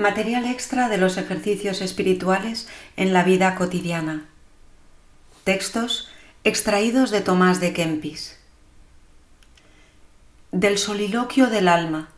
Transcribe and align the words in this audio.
Material 0.00 0.46
extra 0.46 0.88
de 0.88 0.96
los 0.96 1.18
ejercicios 1.18 1.82
espirituales 1.82 2.68
en 2.96 3.12
la 3.12 3.22
vida 3.22 3.54
cotidiana. 3.54 4.24
Textos 5.44 6.08
extraídos 6.42 7.10
de 7.10 7.20
Tomás 7.20 7.60
de 7.60 7.74
Kempis. 7.74 8.38
Del 10.52 10.78
soliloquio 10.78 11.48
del 11.48 11.68
alma. 11.68 12.08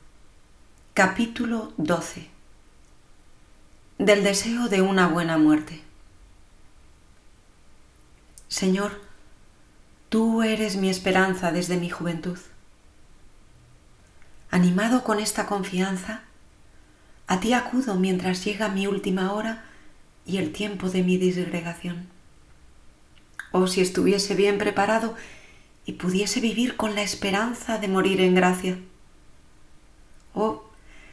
Capítulo 0.94 1.72
12. 1.76 2.28
Del 3.98 4.22
deseo 4.22 4.68
de 4.68 4.80
una 4.80 5.08
buena 5.08 5.36
muerte. 5.36 5.82
Señor, 8.46 9.00
tú 10.08 10.44
eres 10.44 10.76
mi 10.76 10.88
esperanza 10.88 11.50
desde 11.50 11.78
mi 11.78 11.90
juventud. 11.90 12.38
Animado 14.52 15.02
con 15.02 15.18
esta 15.18 15.46
confianza, 15.46 16.22
a 17.26 17.40
ti 17.40 17.52
acudo 17.52 17.94
mientras 17.94 18.44
llega 18.44 18.68
mi 18.68 18.86
última 18.86 19.32
hora 19.32 19.64
y 20.26 20.38
el 20.38 20.52
tiempo 20.52 20.90
de 20.90 21.02
mi 21.02 21.16
disgregación. 21.18 22.06
Oh, 23.52 23.66
si 23.66 23.80
estuviese 23.80 24.34
bien 24.34 24.58
preparado 24.58 25.14
y 25.84 25.92
pudiese 25.92 26.40
vivir 26.40 26.76
con 26.76 26.94
la 26.94 27.02
esperanza 27.02 27.78
de 27.78 27.88
morir 27.88 28.20
en 28.20 28.34
gracia. 28.34 28.78
Oh, 30.34 30.64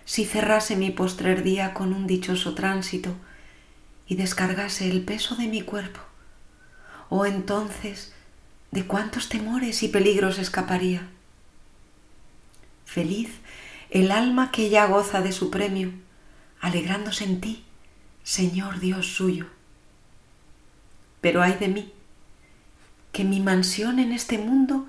si 0.05 0.25
cerrase 0.25 0.75
mi 0.75 0.91
postrer 0.91 1.43
día 1.43 1.73
con 1.73 1.93
un 1.93 2.07
dichoso 2.07 2.55
tránsito 2.55 3.13
y 4.07 4.15
descargase 4.15 4.89
el 4.89 5.03
peso 5.03 5.35
de 5.35 5.47
mi 5.47 5.61
cuerpo. 5.61 5.99
Oh, 7.09 7.25
entonces, 7.25 8.13
¿de 8.71 8.85
cuántos 8.85 9.29
temores 9.29 9.83
y 9.83 9.89
peligros 9.89 10.39
escaparía? 10.39 11.07
Feliz 12.85 13.29
el 13.89 14.11
alma 14.11 14.51
que 14.51 14.69
ya 14.69 14.85
goza 14.85 15.21
de 15.21 15.31
su 15.31 15.49
premio, 15.49 15.91
alegrándose 16.61 17.23
en 17.23 17.41
ti, 17.41 17.65
Señor 18.23 18.79
Dios 18.79 19.07
suyo. 19.07 19.47
Pero 21.21 21.41
ay 21.41 21.53
de 21.53 21.67
mí, 21.67 21.93
que 23.11 23.23
mi 23.23 23.39
mansión 23.39 23.99
en 23.99 24.11
este 24.11 24.37
mundo 24.37 24.87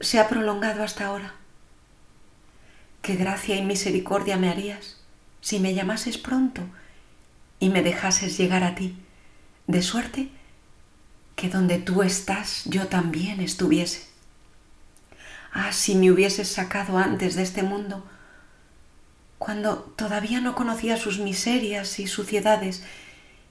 se 0.00 0.18
ha 0.18 0.28
prolongado 0.28 0.82
hasta 0.82 1.06
ahora. 1.06 1.34
Qué 3.02 3.16
gracia 3.16 3.56
y 3.56 3.62
misericordia 3.62 4.36
me 4.36 4.50
harías 4.50 5.00
si 5.40 5.58
me 5.58 5.74
llamases 5.74 6.18
pronto 6.18 6.62
y 7.60 7.68
me 7.68 7.82
dejases 7.82 8.36
llegar 8.36 8.64
a 8.64 8.74
ti, 8.74 8.96
de 9.66 9.82
suerte 9.82 10.28
que 11.36 11.48
donde 11.48 11.78
tú 11.78 12.02
estás 12.02 12.64
yo 12.66 12.88
también 12.88 13.40
estuviese. 13.40 14.08
Ah, 15.52 15.72
si 15.72 15.94
me 15.94 16.10
hubieses 16.10 16.48
sacado 16.48 16.98
antes 16.98 17.34
de 17.34 17.42
este 17.42 17.62
mundo, 17.62 18.04
cuando 19.40 19.78
todavía 19.96 20.42
no 20.42 20.54
conocía 20.54 20.98
sus 20.98 21.18
miserias 21.18 21.98
y 21.98 22.06
suciedades 22.06 22.82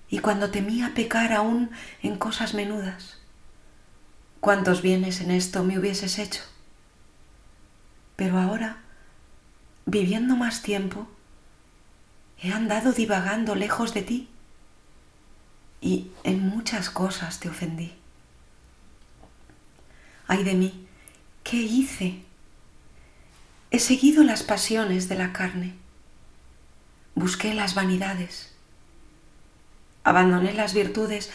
y 0.08 0.20
cuando 0.20 0.52
temía 0.52 0.94
pecar 0.94 1.34
aún 1.34 1.72
en 2.04 2.16
cosas 2.16 2.54
menudas. 2.54 3.18
¿Cuántos 4.40 4.84
bienes 4.84 5.20
en 5.20 5.32
esto 5.32 5.64
me 5.64 5.80
hubieses 5.80 6.20
hecho? 6.20 6.44
Pero 8.16 8.38
ahora, 8.38 8.78
viviendo 9.88 10.36
más 10.36 10.62
tiempo, 10.62 11.08
he 12.40 12.54
andado 12.54 12.92
divagando 12.94 13.56
lejos 13.56 13.96
de 13.96 14.04
ti 14.04 14.30
y 15.82 16.12
en 16.24 16.48
muchas 16.48 16.92
cosas 16.92 17.40
te 17.40 17.50
ofendí. 17.50 17.96
Ay 20.28 20.44
de 20.44 20.54
mí, 20.54 20.86
¿qué 21.44 21.58
hice? 21.58 22.22
He 23.72 23.80
seguido 23.80 24.24
las 24.24 24.44
pasiones 24.44 25.10
de 25.10 25.16
la 25.16 25.34
carne, 25.34 25.79
busqué 27.20 27.54
las 27.54 27.76
vanidades, 27.76 28.54
abandoné 30.04 30.54
las 30.54 30.74
virtudes, 30.74 31.32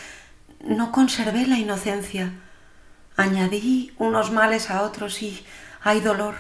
no 0.61 0.93
conservé 0.93 1.47
la 1.47 1.59
inocencia, 1.59 2.33
añadí 3.17 3.93
unos 3.99 4.31
males 4.31 4.71
a 4.71 4.83
otros 4.83 5.23
y 5.23 5.45
hay 5.83 6.01
dolor. 6.01 6.35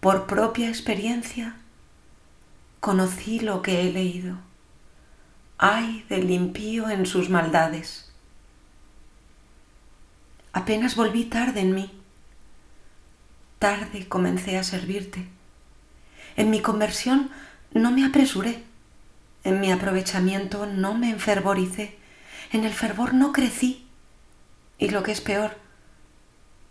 Por 0.00 0.26
propia 0.26 0.68
experiencia 0.68 1.56
conocí 2.80 3.40
lo 3.40 3.62
que 3.62 3.82
he 3.82 3.92
leído. 3.92 4.36
Ay 5.56 6.04
del 6.08 6.30
impío 6.30 6.88
en 6.88 7.06
sus 7.06 7.30
maldades. 7.30 8.12
Apenas 10.52 10.94
volví 10.94 11.24
tarde 11.24 11.60
en 11.60 11.74
mí 11.74 11.98
tarde 13.58 14.08
comencé 14.08 14.56
a 14.56 14.62
servirte. 14.62 15.26
En 16.36 16.50
mi 16.50 16.60
conversión 16.60 17.30
no 17.72 17.90
me 17.90 18.04
apresuré, 18.04 18.64
en 19.44 19.60
mi 19.60 19.70
aprovechamiento 19.70 20.66
no 20.66 20.94
me 20.94 21.10
enfervoricé, 21.10 21.96
en 22.52 22.64
el 22.64 22.72
fervor 22.72 23.14
no 23.14 23.32
crecí 23.32 23.86
y 24.78 24.90
lo 24.90 25.02
que 25.02 25.12
es 25.12 25.20
peor, 25.20 25.56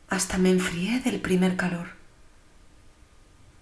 hasta 0.09 0.37
me 0.37 0.49
enfrié 0.49 0.99
del 1.01 1.19
primer 1.19 1.55
calor. 1.57 1.89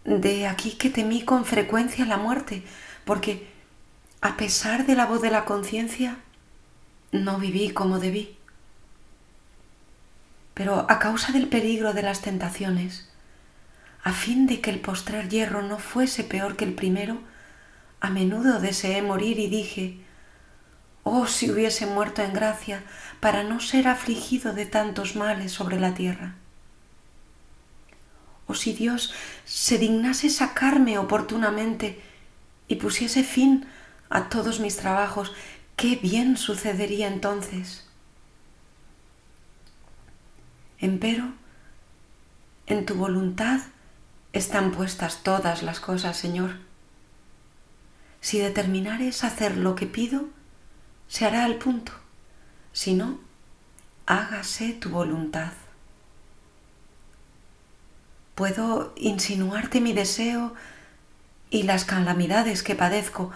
De 0.03 0.47
aquí 0.47 0.71
que 0.71 0.89
temí 0.89 1.23
con 1.23 1.45
frecuencia 1.45 2.05
la 2.05 2.17
muerte, 2.17 2.63
porque 3.05 3.47
a 4.21 4.37
pesar 4.37 4.85
de 4.85 4.95
la 4.95 5.05
voz 5.05 5.21
de 5.21 5.31
la 5.31 5.45
conciencia, 5.45 6.17
no 7.11 7.39
viví 7.39 7.69
como 7.71 7.99
debí. 7.99 8.37
Pero 10.53 10.85
a 10.89 10.99
causa 10.99 11.31
del 11.31 11.47
peligro 11.47 11.93
de 11.93 12.03
las 12.03 12.21
tentaciones, 12.21 13.09
a 14.05 14.13
fin 14.13 14.45
de 14.45 14.61
que 14.61 14.69
el 14.69 14.79
postrer 14.79 15.29
hierro 15.29 15.63
no 15.63 15.79
fuese 15.79 16.23
peor 16.23 16.55
que 16.55 16.63
el 16.63 16.75
primero, 16.75 17.17
a 17.99 18.11
menudo 18.11 18.59
deseé 18.59 19.01
morir 19.01 19.39
y 19.39 19.47
dije, 19.47 19.97
oh 21.01 21.25
si 21.25 21.49
hubiese 21.49 21.87
muerto 21.87 22.21
en 22.21 22.31
gracia 22.31 22.83
para 23.19 23.41
no 23.41 23.59
ser 23.59 23.87
afligido 23.87 24.53
de 24.53 24.67
tantos 24.67 25.15
males 25.15 25.51
sobre 25.51 25.79
la 25.79 25.95
tierra. 25.95 26.35
O 28.45 28.53
si 28.53 28.73
Dios 28.73 29.11
se 29.43 29.79
dignase 29.79 30.29
sacarme 30.29 30.99
oportunamente 30.99 31.99
y 32.67 32.75
pusiese 32.75 33.23
fin 33.23 33.65
a 34.11 34.29
todos 34.29 34.59
mis 34.59 34.77
trabajos, 34.77 35.33
qué 35.75 35.95
bien 35.95 36.37
sucedería 36.37 37.07
entonces. 37.07 37.87
Empero, 40.77 41.33
en 42.67 42.85
tu 42.85 42.93
voluntad 42.93 43.61
están 44.35 44.71
puestas 44.71 45.23
todas 45.23 45.63
las 45.63 45.79
cosas, 45.79 46.17
Señor. 46.17 46.57
Si 48.19 48.37
determinares 48.37 49.23
hacer 49.23 49.55
lo 49.55 49.75
que 49.75 49.85
pido, 49.85 50.25
se 51.07 51.25
hará 51.25 51.45
al 51.45 51.55
punto. 51.55 51.93
Si 52.73 52.93
no, 52.95 53.17
hágase 54.05 54.73
tu 54.73 54.89
voluntad. 54.89 55.53
Puedo 58.35 58.93
insinuarte 58.97 59.79
mi 59.79 59.93
deseo 59.93 60.53
y 61.49 61.63
las 61.63 61.85
calamidades 61.85 62.61
que 62.61 62.75
padezco, 62.75 63.31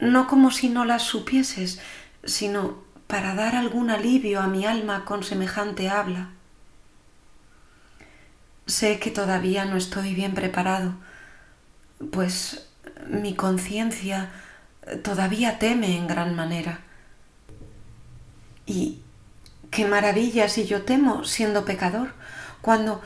no 0.00 0.26
como 0.26 0.50
si 0.50 0.68
no 0.68 0.84
las 0.84 1.04
supieses, 1.04 1.78
sino 2.24 2.82
para 3.06 3.36
dar 3.36 3.54
algún 3.54 3.90
alivio 3.90 4.40
a 4.40 4.48
mi 4.48 4.66
alma 4.66 5.04
con 5.04 5.22
semejante 5.22 5.88
habla. 5.88 6.30
Sé 8.68 9.00
que 9.00 9.10
todavía 9.10 9.64
no 9.64 9.76
estoy 9.76 10.14
bien 10.14 10.34
preparado, 10.34 10.94
pues 12.12 12.68
mi 13.08 13.34
conciencia 13.34 14.30
todavía 15.02 15.58
teme 15.58 15.96
en 15.96 16.06
gran 16.06 16.36
manera. 16.36 16.80
Y 18.66 19.00
qué 19.70 19.86
maravilla 19.86 20.50
si 20.50 20.66
yo 20.66 20.82
temo 20.82 21.24
siendo 21.24 21.64
pecador, 21.64 22.12
cuando 22.60 23.02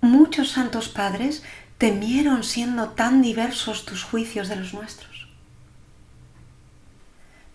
muchos 0.00 0.52
santos 0.52 0.88
padres 0.88 1.42
temieron 1.76 2.44
siendo 2.44 2.90
tan 2.90 3.20
diversos 3.20 3.84
tus 3.84 4.04
juicios 4.04 4.48
de 4.48 4.56
los 4.56 4.74
nuestros. 4.74 5.28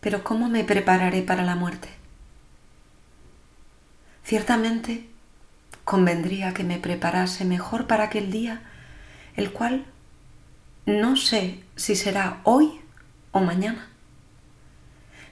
Pero 0.01 0.25
¿cómo 0.25 0.49
me 0.49 0.65
prepararé 0.65 1.21
para 1.21 1.43
la 1.43 1.55
muerte? 1.55 1.89
Ciertamente, 4.25 5.09
convendría 5.85 6.53
que 6.53 6.63
me 6.63 6.79
preparase 6.79 7.45
mejor 7.45 7.87
para 7.87 8.05
aquel 8.05 8.31
día, 8.31 8.61
el 9.35 9.51
cual 9.51 9.85
no 10.85 11.15
sé 11.15 11.63
si 11.75 11.95
será 11.95 12.41
hoy 12.43 12.81
o 13.31 13.39
mañana. 13.39 13.87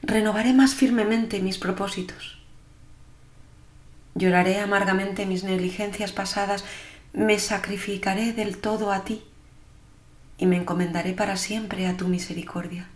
Renovaré 0.04 0.54
más 0.54 0.76
firmemente 0.76 1.42
mis 1.42 1.58
propósitos. 1.58 2.40
Lloraré 4.16 4.60
amargamente 4.60 5.26
mis 5.26 5.44
negligencias 5.44 6.12
pasadas, 6.12 6.64
me 7.14 7.40
sacrificaré 7.40 8.34
del 8.34 8.58
todo 8.58 8.92
a 8.92 9.04
ti 9.04 9.24
y 10.38 10.46
me 10.46 10.58
encomendaré 10.58 11.14
para 11.14 11.36
siempre 11.36 11.88
a 11.88 11.98
tu 11.98 12.08
misericordia. 12.08 12.88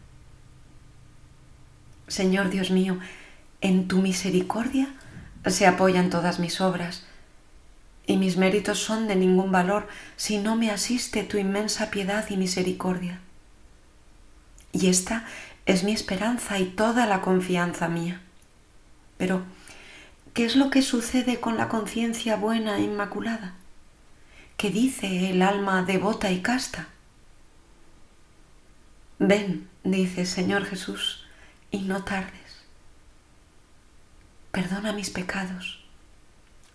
Señor 2.07 2.49
Dios 2.49 2.69
mío, 2.69 2.99
en 3.61 3.87
tu 3.87 4.01
misericordia 4.01 4.89
se 5.45 5.65
apoyan 5.65 6.09
todas 6.09 6.39
mis 6.39 6.61
obras, 6.61 7.06
y 8.07 8.17
mis 8.17 8.37
méritos 8.37 8.79
son 8.79 9.07
de 9.07 9.15
ningún 9.15 9.51
valor 9.51 9.87
si 10.15 10.39
no 10.39 10.55
me 10.55 10.71
asiste 10.71 11.23
tu 11.23 11.37
inmensa 11.37 11.91
piedad 11.91 12.25
y 12.29 12.37
misericordia. 12.37 13.19
y 14.71 14.87
esta 14.87 15.25
es 15.65 15.83
mi 15.83 15.91
esperanza 15.91 16.59
y 16.59 16.65
toda 16.65 17.05
la 17.05 17.21
confianza 17.21 17.87
mía. 17.89 18.21
Pero, 19.17 19.43
¿qué 20.33 20.45
es 20.45 20.55
lo 20.55 20.69
que 20.69 20.81
sucede 20.81 21.39
con 21.39 21.57
la 21.57 21.67
conciencia 21.67 22.37
buena 22.37 22.77
e 22.77 22.83
inmaculada? 22.83 23.55
¿Qué 24.55 24.69
dice 24.69 25.29
el 25.29 25.41
alma 25.41 25.83
devota 25.83 26.31
y 26.31 26.41
casta? 26.41 26.87
Ven, 29.19 29.67
dice 29.83 30.25
Señor 30.25 30.65
Jesús, 30.65 31.25
y 31.69 31.81
no 31.81 32.03
tardes. 32.03 32.63
Perdona 34.51 34.93
mis 34.93 35.09
pecados, 35.09 35.83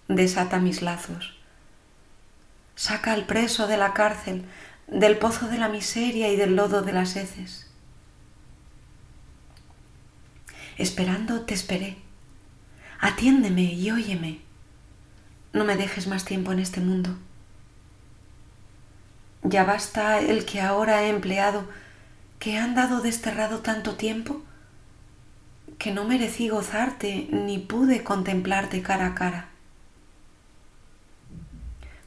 desata 0.08 0.58
mis 0.58 0.82
lazos, 0.82 1.34
saca 2.74 3.12
al 3.12 3.26
preso 3.26 3.66
de 3.66 3.76
la 3.76 3.92
cárcel, 3.94 4.44
del 4.86 5.18
pozo 5.18 5.48
de 5.48 5.58
la 5.58 5.68
miseria 5.68 6.28
y 6.28 6.36
del 6.36 6.56
lodo 6.56 6.82
de 6.82 6.92
las 6.92 7.16
heces. 7.16 7.70
Esperando 10.78 11.42
te 11.42 11.54
esperé. 11.54 11.96
Atiéndeme 13.00 13.62
y 13.62 13.90
óyeme. 13.90 14.40
No 15.52 15.64
me 15.64 15.76
dejes 15.76 16.06
más 16.06 16.24
tiempo 16.24 16.52
en 16.52 16.58
este 16.58 16.80
mundo. 16.80 17.16
Ya 19.42 19.64
basta 19.64 20.20
el 20.20 20.44
que 20.44 20.60
ahora 20.60 21.02
he 21.02 21.08
empleado, 21.08 21.68
que 22.38 22.54
he 22.54 22.58
andado 22.58 23.00
desterrado 23.00 23.58
tanto 23.58 23.96
tiempo, 23.96 24.42
que 25.78 25.90
no 25.90 26.04
merecí 26.04 26.48
gozarte 26.48 27.28
ni 27.30 27.58
pude 27.58 28.04
contemplarte 28.04 28.82
cara 28.82 29.06
a 29.06 29.14
cara. 29.14 29.48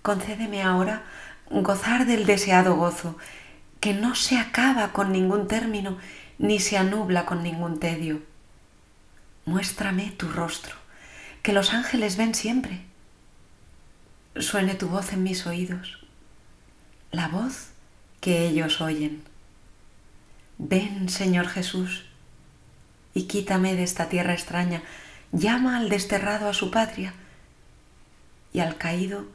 Concédeme 0.05 0.61
ahora 0.61 1.01
gozar 1.49 2.05
del 2.05 2.27
deseado 2.27 2.75
gozo, 2.75 3.17
que 3.79 3.95
no 3.95 4.13
se 4.13 4.37
acaba 4.37 4.93
con 4.93 5.11
ningún 5.11 5.47
término 5.47 5.97
ni 6.37 6.59
se 6.59 6.77
anubla 6.77 7.25
con 7.25 7.41
ningún 7.41 7.79
tedio. 7.79 8.21
Muéstrame 9.45 10.11
tu 10.11 10.29
rostro, 10.29 10.75
que 11.41 11.53
los 11.53 11.73
ángeles 11.73 12.17
ven 12.17 12.35
siempre. 12.35 12.81
Suene 14.35 14.75
tu 14.75 14.89
voz 14.89 15.11
en 15.11 15.23
mis 15.23 15.47
oídos, 15.47 16.05
la 17.11 17.27
voz 17.27 17.69
que 18.21 18.45
ellos 18.45 18.81
oyen. 18.81 19.23
Ven, 20.59 21.09
Señor 21.09 21.47
Jesús, 21.47 22.05
y 23.15 23.23
quítame 23.23 23.73
de 23.73 23.81
esta 23.81 24.07
tierra 24.07 24.33
extraña, 24.33 24.83
llama 25.31 25.77
al 25.77 25.89
desterrado 25.89 26.47
a 26.47 26.53
su 26.53 26.69
patria 26.69 27.15
y 28.53 28.59
al 28.59 28.77
caído 28.77 29.33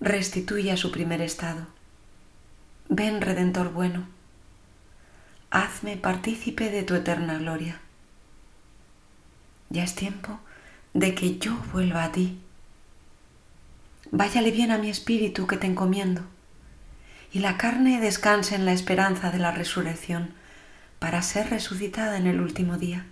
restituye 0.00 0.72
a 0.72 0.76
su 0.76 0.90
primer 0.90 1.20
estado. 1.20 1.66
Ven, 2.88 3.20
Redentor 3.20 3.72
bueno, 3.72 4.06
hazme 5.50 5.96
partícipe 5.96 6.70
de 6.70 6.82
tu 6.82 6.94
eterna 6.94 7.38
gloria. 7.38 7.80
Ya 9.68 9.84
es 9.84 9.94
tiempo 9.94 10.40
de 10.94 11.14
que 11.14 11.38
yo 11.38 11.56
vuelva 11.72 12.04
a 12.04 12.12
ti. 12.12 12.40
Váyale 14.10 14.50
bien 14.50 14.72
a 14.72 14.78
mi 14.78 14.90
espíritu 14.90 15.46
que 15.46 15.56
te 15.56 15.66
encomiendo, 15.66 16.22
y 17.32 17.38
la 17.38 17.58
carne 17.58 18.00
descanse 18.00 18.56
en 18.56 18.64
la 18.64 18.72
esperanza 18.72 19.30
de 19.30 19.38
la 19.38 19.52
resurrección 19.52 20.32
para 20.98 21.22
ser 21.22 21.50
resucitada 21.50 22.16
en 22.16 22.26
el 22.26 22.40
último 22.40 22.76
día. 22.76 23.06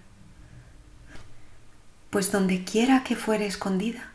Pues 2.11 2.33
donde 2.33 2.65
quiera 2.65 3.05
que 3.05 3.15
fuere 3.15 3.47
escondida, 3.47 4.11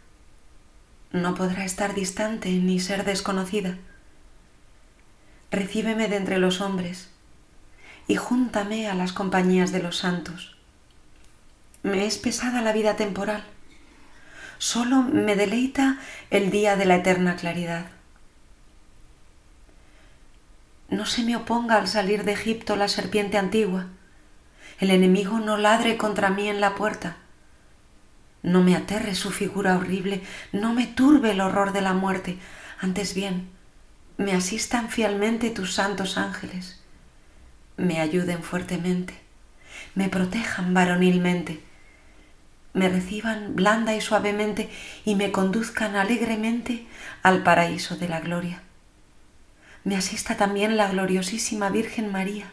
no 1.13 1.35
podrá 1.35 1.63
estar 1.63 1.93
distante 1.93 2.49
ni 2.49 2.79
ser 2.79 3.05
desconocida. 3.05 3.77
Recíbeme 5.51 6.07
de 6.09 6.17
entre 6.17 6.39
los 6.39 6.59
hombres 6.59 7.09
y 8.07 8.15
júntame 8.15 8.89
a 8.89 8.95
las 8.95 9.13
compañías 9.13 9.71
de 9.71 9.81
los 9.81 9.97
santos. 9.97 10.57
Me 11.83 12.07
es 12.07 12.17
pesada 12.17 12.61
la 12.61 12.73
vida 12.73 12.95
temporal, 12.95 13.43
solo 14.57 15.03
me 15.03 15.35
deleita 15.35 15.99
el 16.31 16.49
día 16.49 16.75
de 16.75 16.85
la 16.85 16.95
eterna 16.95 17.35
claridad. 17.35 17.85
No 20.89 21.05
se 21.05 21.23
me 21.23 21.35
oponga 21.35 21.75
al 21.75 21.87
salir 21.87 22.23
de 22.23 22.33
Egipto 22.33 22.75
la 22.75 22.87
serpiente 22.87 23.37
antigua, 23.37 23.87
el 24.79 24.89
enemigo 24.89 25.39
no 25.39 25.57
ladre 25.57 25.97
contra 25.97 26.31
mí 26.31 26.49
en 26.49 26.59
la 26.59 26.73
puerta 26.73 27.17
no 28.43 28.61
me 28.61 28.75
aterre 28.75 29.15
su 29.15 29.31
figura 29.31 29.77
horrible, 29.77 30.21
no 30.51 30.73
me 30.73 30.85
turbe 30.85 31.31
el 31.31 31.41
horror 31.41 31.73
de 31.73 31.81
la 31.81 31.93
muerte, 31.93 32.37
antes 32.79 33.15
bien, 33.15 33.49
me 34.17 34.33
asistan 34.33 34.89
fielmente 34.89 35.49
tus 35.49 35.73
santos 35.73 36.17
ángeles, 36.17 36.81
me 37.77 37.99
ayuden 37.99 38.43
fuertemente, 38.43 39.15
me 39.95 40.09
protejan 40.09 40.73
varonilmente, 40.73 41.63
me 42.73 42.89
reciban 42.89 43.55
blanda 43.55 43.95
y 43.95 44.01
suavemente 44.01 44.69
y 45.05 45.15
me 45.15 45.31
conduzcan 45.31 45.95
alegremente 45.95 46.85
al 47.21 47.43
paraíso 47.43 47.95
de 47.97 48.09
la 48.09 48.19
gloria. 48.19 48.61
Me 49.83 49.95
asista 49.95 50.37
también 50.37 50.77
la 50.77 50.89
gloriosísima 50.89 51.69
Virgen 51.69 52.11
María, 52.11 52.47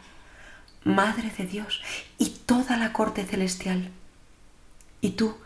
Madre 0.83 1.31
de 1.37 1.45
Dios 1.45 1.81
y 2.17 2.29
toda 2.45 2.77
la 2.77 2.91
corte 2.91 3.23
celestial. 3.23 3.89
Y 4.99 5.11
tú, 5.11 5.37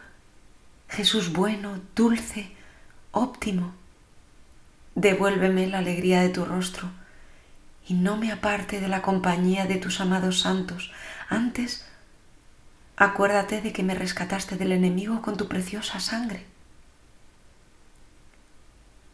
Jesús 0.89 1.33
bueno, 1.33 1.79
dulce, 1.95 2.51
óptimo, 3.11 3.73
devuélveme 4.95 5.67
la 5.67 5.79
alegría 5.79 6.21
de 6.21 6.29
tu 6.29 6.45
rostro 6.45 6.89
y 7.87 7.93
no 7.93 8.17
me 8.17 8.31
aparte 8.31 8.79
de 8.79 8.87
la 8.87 9.01
compañía 9.01 9.65
de 9.65 9.75
tus 9.75 9.99
amados 9.99 10.41
santos. 10.41 10.91
Antes, 11.29 11.85
acuérdate 12.95 13.61
de 13.61 13.73
que 13.73 13.83
me 13.83 13.95
rescataste 13.95 14.57
del 14.57 14.71
enemigo 14.71 15.21
con 15.21 15.37
tu 15.37 15.47
preciosa 15.47 15.99
sangre. 15.99 16.45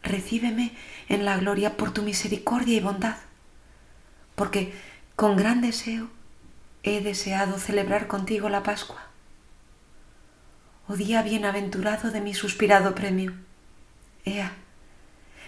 Recíbeme 0.02 0.76
en 1.08 1.24
la 1.24 1.36
gloria 1.36 1.76
por 1.76 1.92
tu 1.92 2.02
misericordia 2.02 2.76
y 2.76 2.80
bondad, 2.80 3.16
porque 4.34 4.74
con 5.16 5.36
gran 5.36 5.60
deseo 5.60 6.08
he 6.82 7.00
deseado 7.00 7.58
celebrar 7.58 8.08
contigo 8.08 8.48
la 8.48 8.62
Pascua 8.62 9.11
día 10.96 11.22
bienaventurado 11.22 12.10
de 12.10 12.20
mi 12.20 12.34
suspirado 12.34 12.94
premio. 12.94 13.32
Ea, 14.24 14.52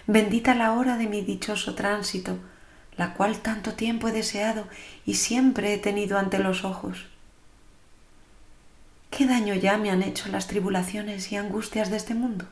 bendita 0.07 0.55
la 0.55 0.73
hora 0.73 0.97
de 0.97 1.07
mi 1.07 1.21
dichoso 1.21 1.75
tránsito, 1.75 2.37
la 2.97 3.13
cual 3.13 3.39
tanto 3.39 3.73
tiempo 3.73 4.07
he 4.07 4.11
deseado 4.11 4.67
y 5.05 5.15
siempre 5.15 5.73
he 5.73 5.77
tenido 5.77 6.17
ante 6.17 6.39
los 6.39 6.63
ojos. 6.63 7.07
¿Qué 9.09 9.25
daño 9.25 9.53
ya 9.55 9.77
me 9.77 9.91
han 9.91 10.03
hecho 10.03 10.29
las 10.29 10.47
tribulaciones 10.47 11.31
y 11.31 11.37
angustias 11.37 11.89
de 11.89 11.97
este 11.97 12.13
mundo? 12.13 12.45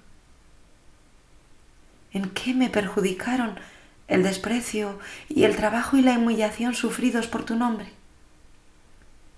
¿En 2.14 2.30
qué 2.30 2.54
me 2.54 2.70
perjudicaron 2.70 3.60
el 4.08 4.24
desprecio 4.24 5.00
y 5.28 5.44
el 5.44 5.56
trabajo 5.56 5.98
y 5.98 6.02
la 6.02 6.18
humillación 6.18 6.74
sufridos 6.74 7.28
por 7.28 7.44
tu 7.44 7.56
nombre? 7.56 7.92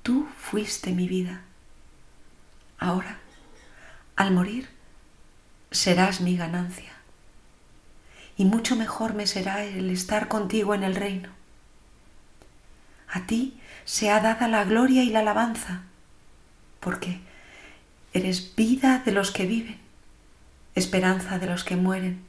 Tú 0.03 0.27
fuiste 0.37 0.91
mi 0.91 1.07
vida. 1.07 1.41
Ahora 2.77 3.19
al 4.15 4.31
morir 4.31 4.69
serás 5.71 6.21
mi 6.21 6.37
ganancia 6.37 6.95
y 8.37 8.45
mucho 8.45 8.75
mejor 8.75 9.13
me 9.13 9.27
será 9.27 9.63
el 9.63 9.89
estar 9.89 10.27
contigo 10.27 10.73
en 10.73 10.83
el 10.83 10.95
reino. 10.95 11.29
A 13.07 13.25
ti 13.25 13.59
se 13.85 14.09
ha 14.09 14.19
dada 14.19 14.47
la 14.47 14.65
gloria 14.65 15.03
y 15.03 15.09
la 15.09 15.19
alabanza, 15.19 15.83
porque 16.79 17.19
eres 18.13 18.55
vida 18.55 19.01
de 19.05 19.11
los 19.11 19.31
que 19.31 19.45
viven, 19.45 19.79
esperanza 20.75 21.39
de 21.39 21.47
los 21.47 21.63
que 21.63 21.77
mueren, 21.77 22.23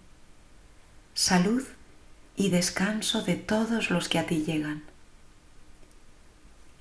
salud 1.14 1.64
y 2.36 2.50
descanso 2.50 3.22
de 3.22 3.34
todos 3.34 3.90
los 3.90 4.08
que 4.08 4.18
a 4.18 4.26
ti 4.26 4.44
llegan. 4.44 4.84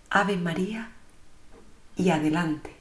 Ave 0.10 0.38
María 0.38 0.90
y 1.96 2.10
adelante. 2.10 2.76